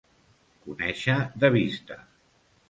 [0.63, 2.01] Conèixer de vista.